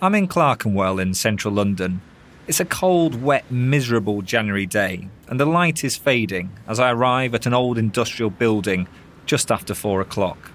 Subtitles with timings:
[0.00, 2.00] I'm in Clerkenwell in central London.
[2.46, 7.34] It's a cold, wet, miserable January day, and the light is fading as I arrive
[7.34, 8.86] at an old industrial building
[9.26, 10.52] just after four o'clock.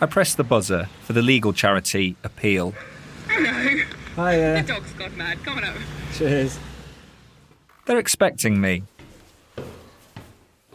[0.00, 2.74] I press the buzzer for the legal charity Appeal.
[3.28, 3.84] Hello.
[4.16, 4.62] Hiya.
[4.62, 5.38] The dog's gone mad.
[5.44, 5.78] Come on over.
[6.14, 6.58] Cheers.
[7.86, 8.82] They're expecting me.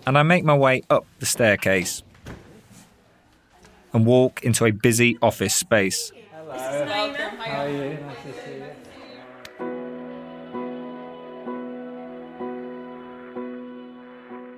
[0.07, 2.03] And I make my way up the staircase
[3.93, 6.13] and walk into a busy office space.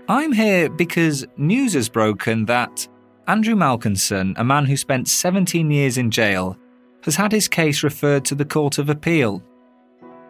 [0.10, 2.88] I'm here because news has broken that
[3.28, 6.58] Andrew Malkinson, a man who spent 17 years in jail,
[7.04, 9.42] has had his case referred to the Court of Appeal.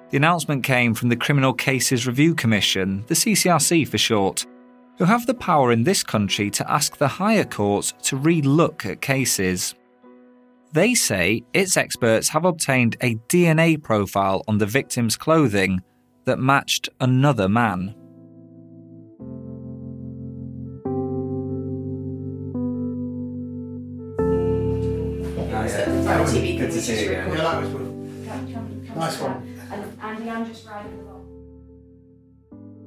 [0.09, 4.45] The announcement came from the Criminal Cases Review Commission, the CCRC for short,
[4.97, 9.01] who have the power in this country to ask the higher courts to re-look at
[9.01, 9.73] cases.
[10.73, 15.81] They say its experts have obtained a DNA profile on the victim's clothing
[16.25, 17.93] that matched another man.
[28.95, 29.59] Nice one.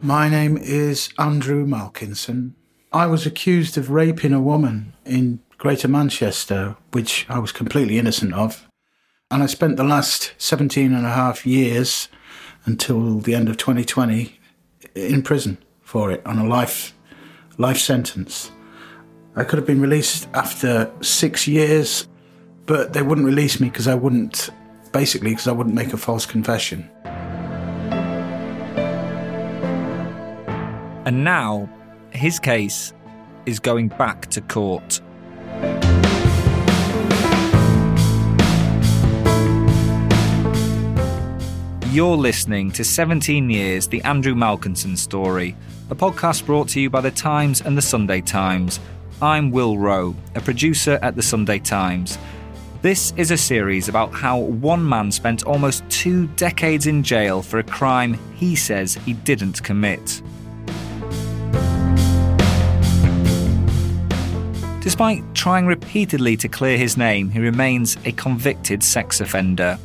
[0.03, 2.55] My name is Andrew Malkinson.
[2.93, 8.33] I was accused of raping a woman in Greater Manchester, which I was completely innocent
[8.33, 8.69] of.
[9.33, 12.09] And I spent the last 17 and a half years
[12.67, 14.39] until the end of 2020
[14.95, 16.95] in prison for it on a life
[17.59, 18.53] life sentence.
[19.35, 22.07] I could have been released after 6 years,
[22.67, 24.51] but they wouldn't release me because I wouldn't
[24.93, 26.89] basically because I wouldn't make a false confession.
[31.05, 31.69] And now,
[32.13, 32.93] his case
[33.47, 35.01] is going back to court.
[41.97, 45.57] You're listening to 17 Years The Andrew Malkinson Story,
[45.89, 48.81] a podcast brought to you by The Times and The Sunday Times.
[49.23, 52.19] I'm Will Rowe, a producer at The Sunday Times.
[52.83, 57.61] This is a series about how one man spent almost two decades in jail for
[57.61, 60.21] a crime he says he didn't commit.
[64.83, 69.79] Despite trying repeatedly to clear his name, he remains a convicted sex offender.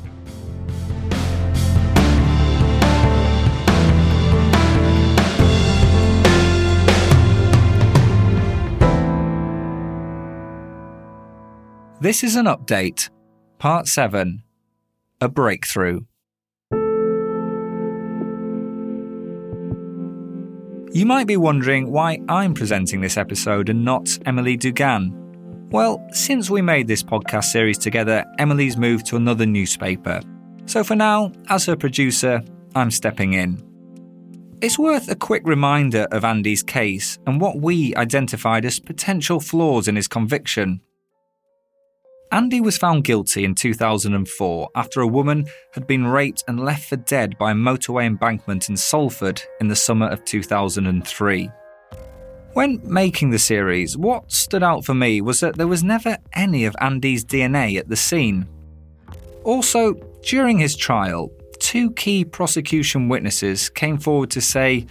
[12.02, 13.12] This is an update,
[13.60, 14.42] part 7
[15.22, 16.00] A Breakthrough.
[20.94, 25.14] You might be wondering why I'm presenting this episode and not Emily Dugan.
[25.70, 30.22] Well, since we made this podcast series together, Emily's moved to another newspaper.
[30.66, 32.42] So for now, as her producer,
[32.74, 33.62] I'm stepping in.
[34.60, 39.88] It's worth a quick reminder of Andy's case and what we identified as potential flaws
[39.88, 40.82] in his conviction.
[42.34, 46.96] Andy was found guilty in 2004 after a woman had been raped and left for
[46.96, 51.52] dead by a motorway embankment in Salford in the summer of 2003.
[52.54, 56.64] When making the series, what stood out for me was that there was never any
[56.64, 58.48] of Andy's DNA at the scene.
[59.44, 59.94] Also,
[60.24, 64.86] during his trial, two key prosecution witnesses came forward to say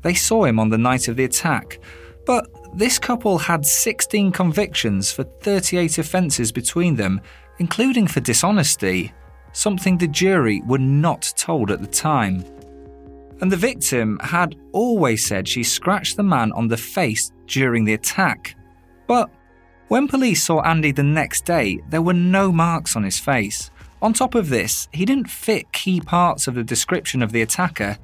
[0.00, 1.78] they saw him on the night of the attack,
[2.24, 7.22] but this couple had 16 convictions for 38 offences between them,
[7.58, 9.14] including for dishonesty,
[9.52, 12.44] something the jury were not told at the time.
[13.40, 17.94] And the victim had always said she scratched the man on the face during the
[17.94, 18.54] attack.
[19.06, 19.30] But
[19.88, 23.70] when police saw Andy the next day, there were no marks on his face.
[24.02, 27.96] On top of this, he didn't fit key parts of the description of the attacker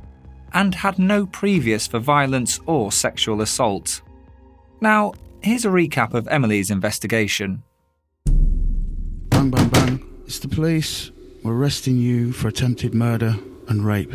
[0.54, 4.00] and had no previous for violence or sexual assault.
[4.82, 5.12] Now,
[5.42, 7.62] here's a recap of Emily's investigation.
[8.26, 10.04] Bang, bang, bang.
[10.26, 11.12] It's the police.
[11.44, 13.36] We're arresting you for attempted murder
[13.68, 14.12] and rape.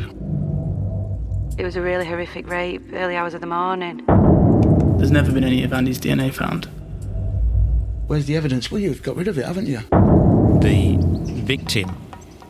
[1.58, 4.04] It was a really horrific rape, early hours of the morning.
[4.98, 6.66] There's never been any of Andy's DNA found.
[8.08, 8.69] Where's the evidence?
[8.69, 9.80] Well, you've got rid of it, haven't you?
[10.60, 10.98] The
[11.46, 11.96] victim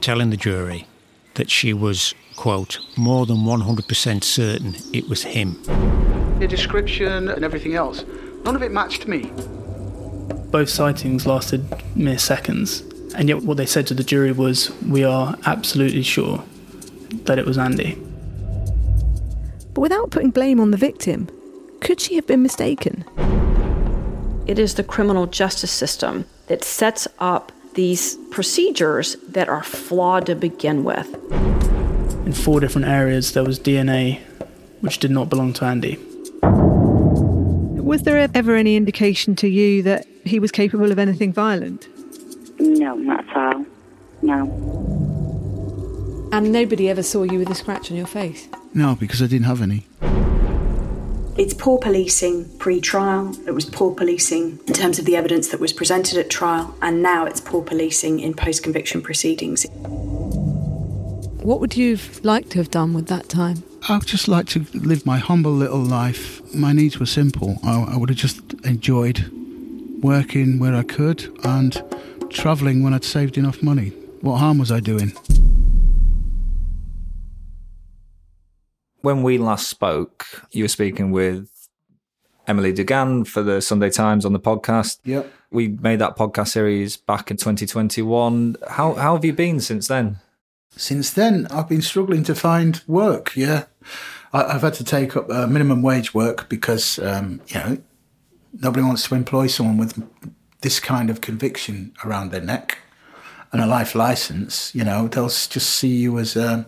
[0.01, 0.87] telling the jury
[1.35, 5.61] that she was, quote, more than 100% certain it was him.
[6.39, 8.05] The description and everything else,
[8.43, 9.31] none of it matched me.
[10.51, 12.81] Both sightings lasted mere seconds,
[13.15, 16.43] and yet what they said to the jury was, We are absolutely sure
[17.25, 17.95] that it was Andy.
[19.73, 21.27] But without putting blame on the victim,
[21.81, 23.03] could she have been mistaken?
[24.45, 30.35] It is the criminal justice system that sets up these procedures that are flawed to
[30.35, 31.13] begin with.
[32.25, 34.21] In four different areas, there was DNA
[34.81, 35.97] which did not belong to Andy.
[37.87, 41.87] Was there ever any indication to you that he was capable of anything violent?
[42.59, 43.65] No, not at all.
[44.21, 44.43] No.
[46.33, 48.49] And nobody ever saw you with a scratch on your face?
[48.73, 49.87] No, because I didn't have any.
[51.37, 55.61] It's poor policing pre trial, it was poor policing in terms of the evidence that
[55.61, 59.65] was presented at trial, and now it's poor policing in post conviction proceedings.
[61.41, 63.63] What would you have liked to have done with that time?
[63.83, 66.41] I would just like to live my humble little life.
[66.53, 67.57] My needs were simple.
[67.63, 69.31] I, I would have just enjoyed
[70.01, 71.81] working where I could and
[72.29, 73.89] travelling when I'd saved enough money.
[74.21, 75.13] What harm was I doing?
[79.01, 81.69] When we last spoke, you were speaking with
[82.47, 84.99] Emily Dugan for the Sunday Times on the podcast.
[85.05, 85.31] Yep.
[85.49, 88.57] We made that podcast series back in 2021.
[88.67, 90.17] How, how have you been since then?
[90.77, 93.35] Since then, I've been struggling to find work.
[93.35, 93.65] Yeah,
[94.31, 97.77] I, have had to take up uh, minimum wage work because um, you know
[98.53, 100.01] nobody wants to employ someone with
[100.61, 102.79] this kind of conviction around their neck
[103.51, 104.73] and a life license.
[104.75, 106.67] You know, they'll just see you as um,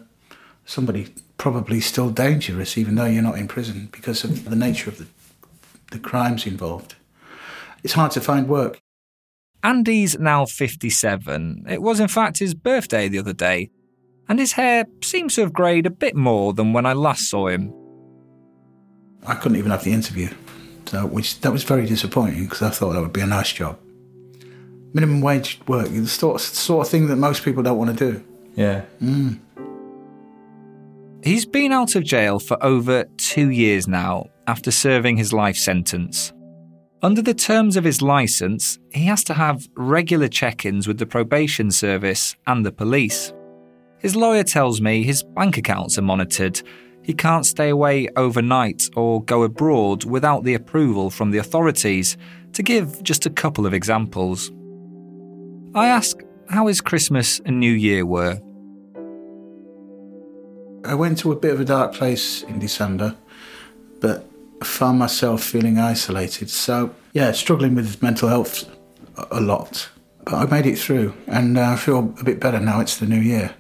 [0.66, 4.98] somebody probably still dangerous, even though you're not in prison because of the nature of
[4.98, 5.08] the,
[5.92, 6.96] the crimes involved.
[7.84, 8.80] It's hard to find work.
[9.64, 11.66] Andy's now 57.
[11.70, 13.72] It was, in fact, his birthday the other day
[14.30, 17.48] and his hair seems to have greyed a bit more than when I last saw
[17.48, 17.74] him.
[19.26, 20.30] I couldn't even have the interview,
[20.86, 23.78] so which that was very disappointing because I thought that would be a nice job.
[24.94, 28.24] Minimum wage work, the sort, sort of thing that most people don't want to do.
[28.56, 28.84] Yeah.
[29.02, 29.40] Mm.
[31.24, 36.32] He's been out of jail for over two years now after serving his life sentence.
[37.02, 41.06] Under the terms of his licence, he has to have regular check ins with the
[41.06, 43.34] probation service and the police.
[44.00, 46.62] His lawyer tells me his bank accounts are monitored.
[47.04, 52.18] He can't stay away overnight or go abroad without the approval from the authorities,
[52.54, 54.52] to give just a couple of examples.
[55.76, 56.18] I ask
[56.50, 58.40] how his Christmas and New Year were.
[60.86, 63.16] I went to a bit of a dark place in December,
[64.00, 64.26] but
[64.62, 66.50] I found myself feeling isolated.
[66.50, 68.70] So, yeah, struggling with mental health
[69.30, 69.90] a lot.
[70.24, 73.20] But I made it through, and I feel a bit better now it's the new
[73.20, 73.56] year.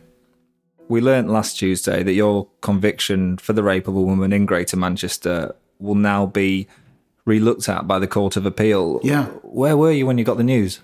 [0.89, 4.75] We learnt last Tuesday that your conviction for the rape of a woman in Greater
[4.75, 6.67] Manchester will now be
[7.25, 8.99] re-looked at by the Court of Appeal.
[9.03, 9.25] Yeah.
[9.43, 10.79] Where were you when you got the news?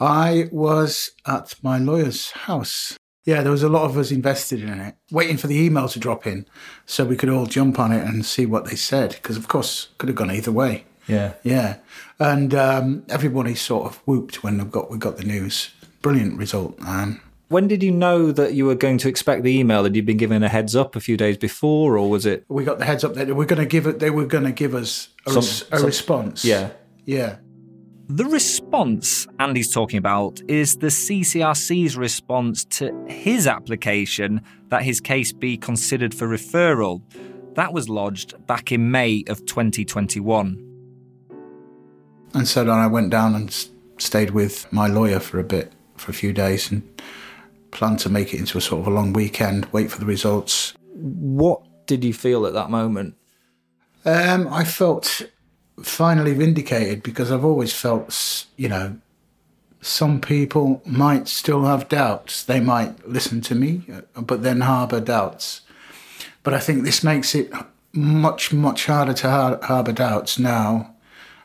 [0.00, 2.98] I was at my lawyer's house.
[3.24, 6.00] Yeah, there was a lot of us invested in it, waiting for the email to
[6.00, 6.46] drop in
[6.84, 9.10] so we could all jump on it and see what they said.
[9.10, 10.84] Because, of course, could have gone either way.
[11.06, 11.34] Yeah.
[11.44, 11.76] Yeah.
[12.18, 15.70] And um, everybody sort of whooped when we got, we got the news.
[16.02, 16.76] Brilliant result.
[16.84, 19.84] Um, when did you know that you were going to expect the email?
[19.84, 22.44] Had you been given a heads up a few days before, or was it?
[22.48, 23.98] We got the heads up that they were going to give it.
[23.98, 26.44] They were going to give us a, some, res- a some, response.
[26.44, 26.70] Yeah,
[27.06, 27.38] yeah.
[28.10, 35.32] The response Andy's talking about is the CCRC's response to his application that his case
[35.32, 37.02] be considered for referral.
[37.54, 40.64] That was lodged back in May of 2021.
[42.34, 46.10] And so then I went down and stayed with my lawyer for a bit, for
[46.10, 46.82] a few days, and
[47.70, 50.74] plan to make it into a sort of a long weekend, wait for the results.
[50.92, 53.14] What did you feel at that moment?
[54.04, 55.22] Um, I felt
[55.82, 58.98] finally vindicated because I've always felt, you know,
[59.80, 62.42] some people might still have doubts.
[62.42, 65.62] They might listen to me, uh, but then harbour doubts.
[66.42, 67.52] But I think this makes it
[67.92, 70.94] much, much harder to har- harbour doubts now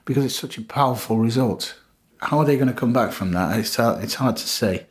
[0.06, 1.76] because it's such a powerful result.
[2.18, 3.60] How are they going to come back from that?
[3.60, 4.88] It's hard, it's hard to say.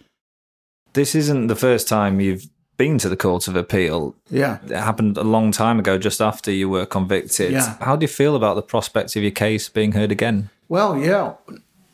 [0.93, 2.47] This isn't the first time you've
[2.77, 4.15] been to the Court of Appeal.
[4.31, 4.59] Yeah.
[4.65, 7.53] It happened a long time ago, just after you were convicted.
[7.53, 7.77] Yeah.
[7.81, 10.51] How do you feel about the prospect of your case being heard again?
[10.69, 11.35] Well, yeah,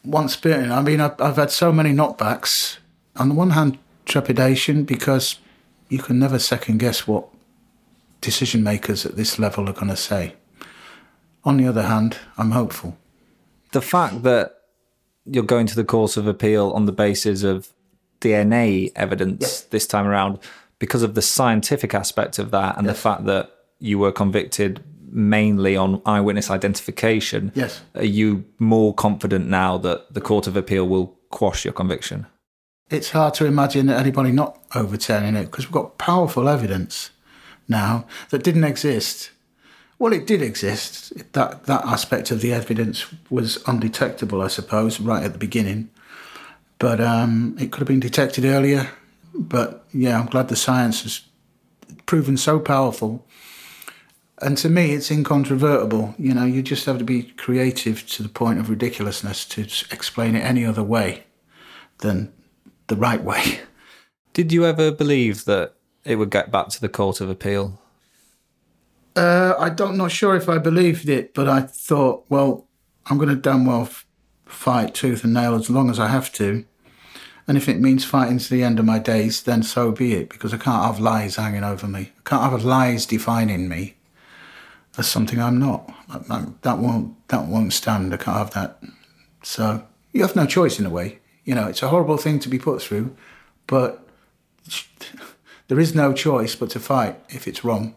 [0.05, 0.71] once bitten.
[0.71, 2.79] I mean, I've, I've had so many knockbacks.
[3.17, 5.39] On the one hand, trepidation because
[5.89, 7.29] you can never second guess what
[8.21, 10.35] decision makers at this level are going to say.
[11.45, 12.97] On the other hand, I'm hopeful.
[13.73, 14.55] The fact that
[15.25, 17.69] you're going to the Court of Appeal on the basis of
[18.21, 20.39] DNA evidence this time around,
[20.79, 25.77] because of the scientific aspect of that and the fact that you were convicted mainly
[25.77, 27.81] on eyewitness identification, Yes.
[27.95, 32.27] are you more confident now that the Court of Appeal will quash your conviction?
[32.91, 37.11] It's hard to imagine anybody not overturning it because we've got powerful evidence
[37.69, 39.31] now that didn't exist.
[39.99, 41.13] Well, it did exist.
[41.33, 45.91] That that aspect of the evidence was undetectable, I suppose, right at the beginning.
[46.79, 48.91] But um, it could have been detected earlier.
[49.35, 51.23] But yeah, I'm glad the science has
[52.07, 53.27] proven so powerful.
[54.41, 56.15] And to me, it's incontrovertible.
[56.19, 60.37] You know, you just have to be creative to the point of ridiculousness to explain
[60.37, 61.25] it any other way
[61.99, 62.33] than
[62.87, 63.61] the right way.
[64.33, 67.81] Did you ever believe that it would get back to the Court of Appeal?
[69.17, 72.69] Uh, I don't not sure if I believed it, but I thought, well,
[73.07, 74.07] I'm going to damn well f-
[74.49, 76.65] fight tooth and nail as long as I have to.
[77.47, 80.29] And if it means fighting to the end of my days, then so be it,
[80.29, 82.13] because I can't have lies hanging over me.
[82.19, 83.97] I can't have lies defining me
[84.99, 85.91] as something I'm not.
[86.63, 88.13] That- won't that won't stand.
[88.13, 88.83] I can't have that.
[89.43, 91.21] So you have no choice in a way.
[91.45, 93.17] You know, it's a horrible thing to be put through,
[93.67, 94.07] but
[95.69, 97.95] there is no choice but to fight if it's wrong.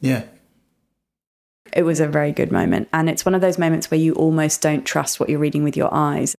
[0.00, 0.24] Yeah.
[1.78, 2.88] It was a very good moment.
[2.92, 5.76] And it's one of those moments where you almost don't trust what you're reading with
[5.76, 6.34] your eyes.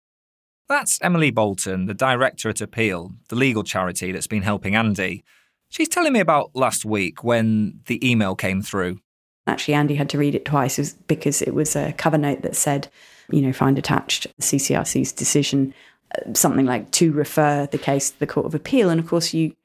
[0.68, 5.24] That's Emily Bolton, the director at Appeal, the legal charity that's been helping Andy.
[5.70, 9.00] She's telling me about last week when the email came through.
[9.48, 12.90] Actually, Andy had to read it twice because it was a cover note that said,
[13.32, 15.74] you know, find attached the CCRC's decision,
[16.16, 18.90] uh, something like to refer the case to the Court of Appeal.
[18.90, 19.56] And of course, you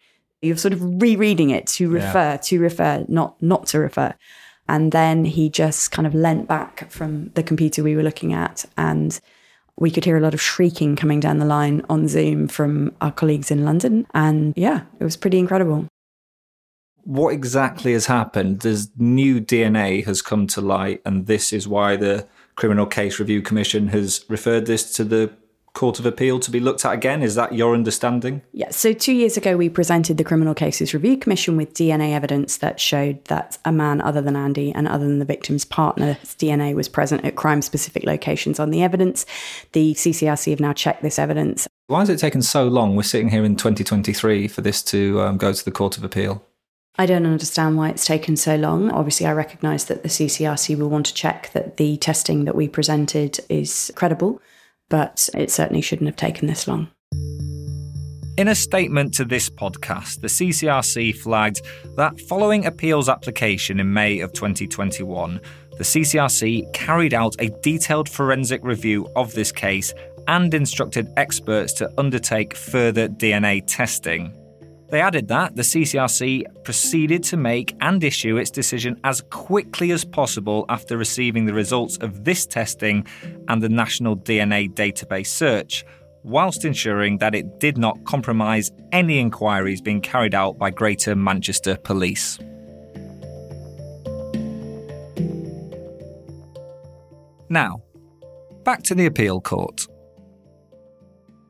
[0.40, 2.06] you're sort of rereading it to Yeah.
[2.06, 4.14] refer, to refer, not not to refer.
[4.68, 8.64] And then he just kind of leant back from the computer we were looking at,
[8.78, 9.20] and
[9.78, 13.12] we could hear a lot of shrieking coming down the line on Zoom from our
[13.12, 14.06] colleagues in London.
[14.14, 15.86] And yeah, it was pretty incredible.
[17.02, 18.60] What exactly has happened?
[18.60, 23.42] There's new DNA has come to light, and this is why the Criminal Case Review
[23.42, 25.30] Commission has referred this to the
[25.74, 27.22] Court of Appeal to be looked at again.
[27.22, 28.42] Is that your understanding?
[28.52, 32.58] Yeah, so two years ago, we presented the Criminal Cases Review Commission with DNA evidence
[32.58, 36.74] that showed that a man other than Andy and other than the victim's partner's DNA
[36.76, 39.26] was present at crime specific locations on the evidence.
[39.72, 41.66] The CCRC have now checked this evidence.
[41.88, 42.94] Why has it taken so long?
[42.94, 46.44] We're sitting here in 2023 for this to um, go to the Court of Appeal.
[46.96, 48.90] I don't understand why it's taken so long.
[48.90, 52.68] Obviously, I recognise that the CCRC will want to check that the testing that we
[52.68, 54.40] presented is credible,
[54.94, 56.86] but it certainly shouldn't have taken this long.
[58.36, 61.62] In a statement to this podcast, the CCRC flagged
[61.96, 65.40] that following appeals application in May of 2021,
[65.78, 69.92] the CCRC carried out a detailed forensic review of this case
[70.28, 74.32] and instructed experts to undertake further DNA testing.
[74.94, 80.04] They added that the CCRC proceeded to make and issue its decision as quickly as
[80.04, 83.04] possible after receiving the results of this testing
[83.48, 85.84] and the National DNA Database search,
[86.22, 91.76] whilst ensuring that it did not compromise any inquiries being carried out by Greater Manchester
[91.76, 92.38] Police.
[97.48, 97.82] Now,
[98.62, 99.88] back to the appeal court.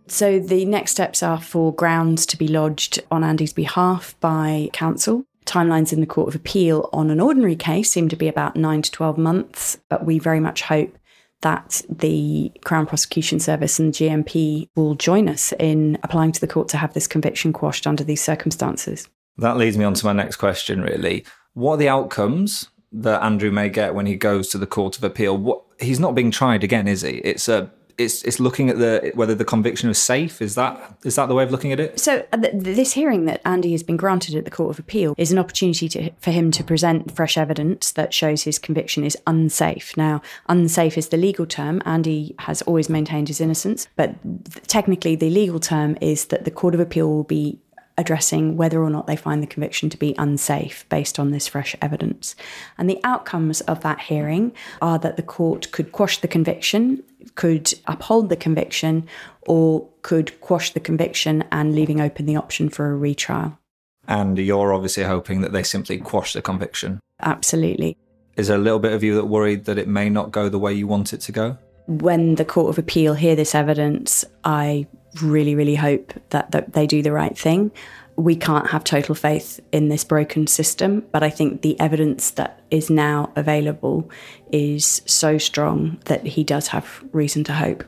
[0.07, 5.25] So the next steps are for grounds to be lodged on Andy's behalf by counsel.
[5.47, 8.83] Timelines in the Court of Appeal on an ordinary case seem to be about nine
[8.83, 10.97] to 12 months, but we very much hope
[11.43, 16.69] that the Crown Prosecution Service and GMP will join us in applying to the court
[16.69, 19.09] to have this conviction quashed under these circumstances.
[19.37, 21.27] That leads me on to my next question, really.
[21.53, 25.05] What are the outcomes that Andrew may get when he goes to the Court of
[25.05, 25.37] Appeal?
[25.37, 27.17] What he's not being tried again, is he?
[27.19, 30.43] It's a it's it's looking at the whether the conviction was safe.
[30.43, 32.01] Is that is that the way of looking at it?
[32.01, 35.15] So, uh, th- this hearing that Andy has been granted at the Court of Appeal
[35.17, 39.17] is an opportunity to, for him to present fresh evidence that shows his conviction is
[39.27, 39.97] unsafe.
[39.97, 41.83] Now, unsafe is the legal term.
[41.85, 46.51] Andy has always maintained his innocence, but th- technically, the legal term is that the
[46.51, 47.59] Court of Appeal will be
[47.97, 51.77] addressing whether or not they find the conviction to be unsafe based on this fresh
[51.81, 52.35] evidence.
[52.77, 57.03] And the outcomes of that hearing are that the court could quash the conviction,
[57.37, 59.07] could uphold the conviction,
[59.47, 63.59] or could quash the conviction and leaving open the option for a retrial.
[64.07, 67.01] And you're obviously hoping that they simply quash the conviction.
[67.21, 67.97] Absolutely.
[68.37, 70.59] Is there a little bit of you that worried that it may not go the
[70.59, 71.57] way you want it to go?
[71.87, 74.87] When the Court of Appeal hear this evidence, I
[75.23, 77.71] really, really hope that, that they do the right thing.
[78.17, 82.61] We can't have total faith in this broken system, but I think the evidence that
[82.71, 84.09] is now available
[84.53, 87.85] is so strong that he does have reason to hope.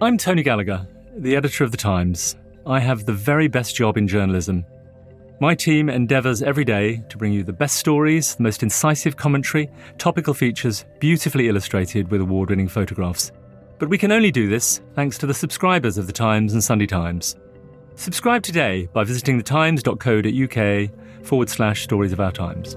[0.00, 2.34] I'm Tony Gallagher, the editor of The Times.
[2.66, 4.64] I have the very best job in journalism.
[5.42, 9.68] My team endeavours every day to bring you the best stories, the most incisive commentary,
[9.98, 13.32] topical features, beautifully illustrated with award winning photographs.
[13.80, 16.86] But we can only do this thanks to the subscribers of The Times and Sunday
[16.86, 17.34] Times.
[17.96, 22.76] Subscribe today by visiting thetimes.co.uk forward slash stories of our times.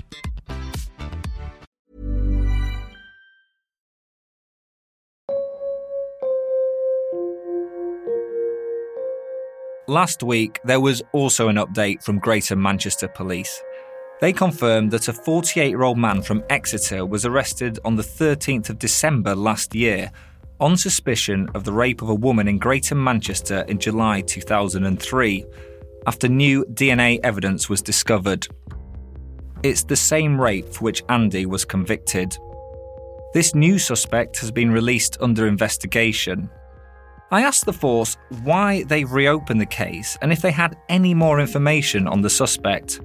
[9.91, 13.61] Last week, there was also an update from Greater Manchester Police.
[14.21, 18.69] They confirmed that a 48 year old man from Exeter was arrested on the 13th
[18.69, 20.09] of December last year
[20.61, 25.45] on suspicion of the rape of a woman in Greater Manchester in July 2003
[26.07, 28.47] after new DNA evidence was discovered.
[29.61, 32.37] It's the same rape for which Andy was convicted.
[33.33, 36.49] This new suspect has been released under investigation.
[37.33, 41.39] I asked the force why they've reopened the case and if they had any more
[41.39, 42.99] information on the suspect.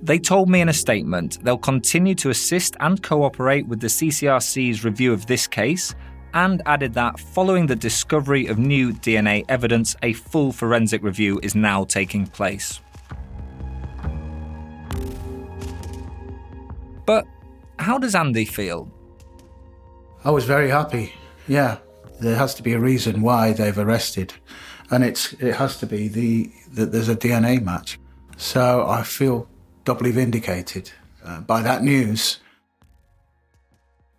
[0.00, 4.84] They told me in a statement they'll continue to assist and cooperate with the CCRC's
[4.84, 5.92] review of this case
[6.34, 11.56] and added that following the discovery of new DNA evidence, a full forensic review is
[11.56, 12.80] now taking place.
[17.06, 17.26] But
[17.80, 18.88] how does Andy feel?
[20.24, 21.12] I was very happy.
[21.48, 21.78] Yeah,
[22.20, 24.34] there has to be a reason why they've arrested,
[24.90, 27.98] and it's it has to be the that there's a DNA match.
[28.36, 29.48] So I feel
[29.84, 30.90] doubly vindicated
[31.24, 32.38] uh, by that news.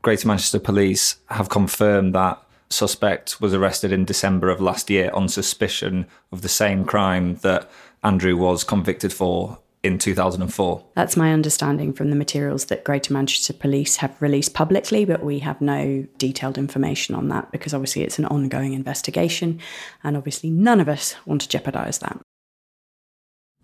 [0.02, 5.28] Greater Manchester Police have confirmed that suspect was arrested in December of last year on
[5.28, 7.70] suspicion of the same crime that
[8.04, 10.84] Andrew was convicted for in 2004.
[10.96, 15.40] That's my understanding from the materials that Greater Manchester Police have released publicly, but we
[15.40, 19.60] have no detailed information on that because obviously it's an ongoing investigation
[20.04, 22.20] and obviously none of us want to jeopardise that.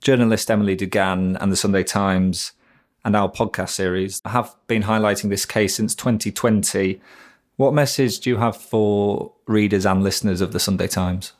[0.02, 2.54] Journalist Emily Dugan and the Sunday Times
[3.06, 7.00] and our podcast series have been highlighting this case since 2020.
[7.58, 11.34] What message do you have for readers and listeners of the Sunday Times?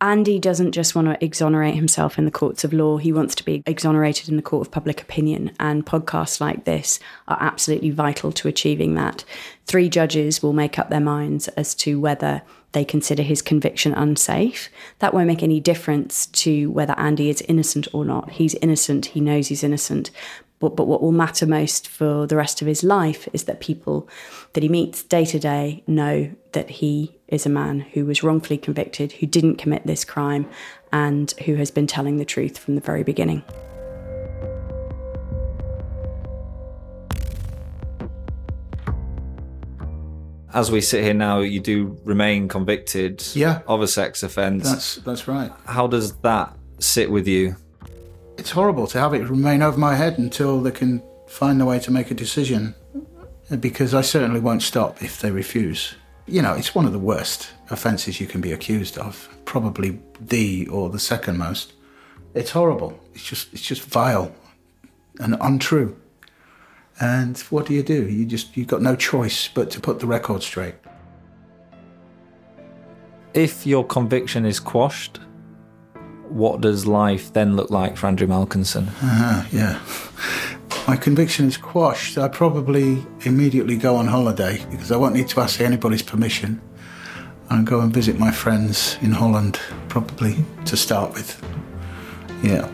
[0.00, 3.44] Andy doesn't just want to exonerate himself in the courts of law, he wants to
[3.44, 5.50] be exonerated in the court of public opinion.
[5.58, 9.24] And podcasts like this are absolutely vital to achieving that.
[9.66, 14.68] Three judges will make up their minds as to whether they consider his conviction unsafe.
[15.00, 18.30] That won't make any difference to whether Andy is innocent or not.
[18.30, 20.12] He's innocent, he knows he's innocent.
[20.60, 24.08] But, but what will matter most for the rest of his life is that people
[24.54, 28.58] that he meets day to day know that he is a man who was wrongfully
[28.58, 30.48] convicted, who didn't commit this crime,
[30.92, 33.44] and who has been telling the truth from the very beginning.
[40.54, 43.60] As we sit here now, you do remain convicted Yeah.
[43.68, 44.64] of a sex offence.
[44.68, 45.52] That's that's right.
[45.66, 47.56] How does that sit with you?
[48.38, 51.80] It's horrible to have it remain over my head until they can find a way
[51.80, 52.74] to make a decision.
[53.60, 55.96] Because I certainly won't stop if they refuse.
[56.26, 59.28] You know, it's one of the worst offences you can be accused of.
[59.44, 61.72] Probably the or the second most.
[62.34, 63.00] It's horrible.
[63.14, 64.32] It's just it's just vile
[65.18, 65.98] and untrue.
[67.00, 68.08] And what do you do?
[68.08, 70.74] You just you've got no choice but to put the record straight.
[73.34, 75.20] If your conviction is quashed,
[76.30, 78.88] what does life then look like for Andrew Malkinson?
[78.88, 79.80] Uh-huh, yeah.
[80.86, 82.16] My conviction is quashed.
[82.16, 86.60] I probably immediately go on holiday because I won't need to ask anybody's permission
[87.50, 90.36] and go and visit my friends in Holland, probably
[90.66, 91.42] to start with.
[92.42, 92.68] Yeah.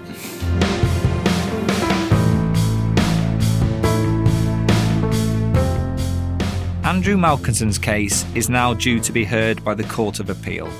[6.84, 10.70] Andrew Malkinson's case is now due to be heard by the Court of Appeal.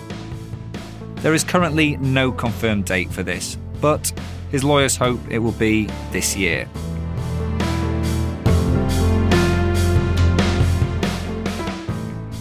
[1.25, 4.13] There is currently no confirmed date for this, but
[4.51, 6.69] his lawyers hope it will be this year.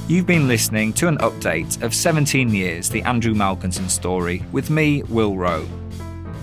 [0.09, 5.01] You've been listening to an update of 17 Years The Andrew Malkinson Story with me,
[5.03, 5.65] Will Rowe.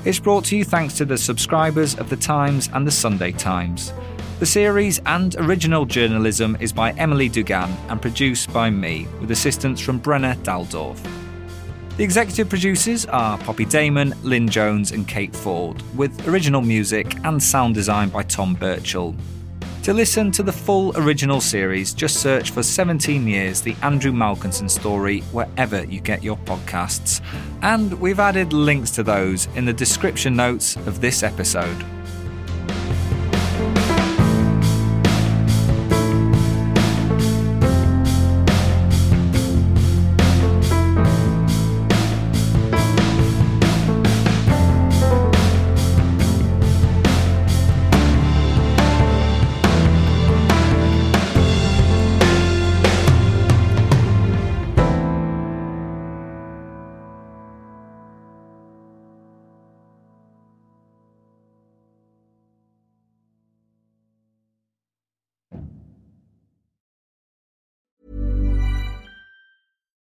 [0.07, 3.93] It's brought to you thanks to the subscribers of The Times and The Sunday Times.
[4.39, 9.79] The series and original journalism is by Emily Dugan and produced by me, with assistance
[9.79, 11.20] from Brenna Daldorf.
[12.01, 17.43] The executive producers are Poppy Damon, Lynn Jones, and Kate Ford, with original music and
[17.43, 19.15] sound design by Tom Birchall.
[19.83, 24.71] To listen to the full original series, just search for 17 Years The Andrew Malkinson
[24.71, 27.21] Story wherever you get your podcasts.
[27.61, 31.85] And we've added links to those in the description notes of this episode.